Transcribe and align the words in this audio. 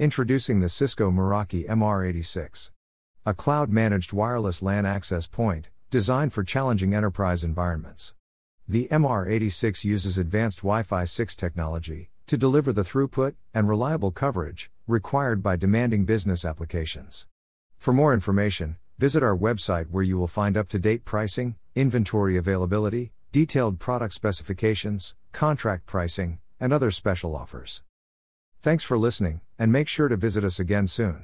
Introducing 0.00 0.60
the 0.60 0.70
Cisco 0.70 1.10
Meraki 1.10 1.66
MR86. 1.68 2.70
A 3.26 3.34
cloud 3.34 3.68
managed 3.68 4.14
wireless 4.14 4.62
LAN 4.62 4.86
access 4.86 5.26
point, 5.26 5.68
designed 5.90 6.32
for 6.32 6.42
challenging 6.42 6.94
enterprise 6.94 7.44
environments. 7.44 8.14
The 8.66 8.88
MR86 8.90 9.84
uses 9.84 10.16
advanced 10.16 10.60
Wi 10.60 10.84
Fi 10.84 11.04
6 11.04 11.36
technology 11.36 12.08
to 12.28 12.38
deliver 12.38 12.72
the 12.72 12.80
throughput 12.80 13.34
and 13.52 13.68
reliable 13.68 14.10
coverage 14.10 14.70
required 14.86 15.42
by 15.42 15.56
demanding 15.56 16.06
business 16.06 16.46
applications. 16.46 17.26
For 17.76 17.92
more 17.92 18.14
information, 18.14 18.78
visit 18.98 19.22
our 19.22 19.36
website 19.36 19.90
where 19.90 20.02
you 20.02 20.16
will 20.16 20.26
find 20.26 20.56
up 20.56 20.70
to 20.70 20.78
date 20.78 21.04
pricing, 21.04 21.56
inventory 21.74 22.38
availability, 22.38 23.12
detailed 23.32 23.78
product 23.78 24.14
specifications, 24.14 25.14
contract 25.32 25.84
pricing, 25.84 26.38
and 26.58 26.72
other 26.72 26.90
special 26.90 27.36
offers. 27.36 27.82
Thanks 28.62 28.84
for 28.84 28.98
listening, 28.98 29.40
and 29.58 29.72
make 29.72 29.88
sure 29.88 30.08
to 30.08 30.18
visit 30.18 30.44
us 30.44 30.60
again 30.60 30.86
soon. 30.86 31.22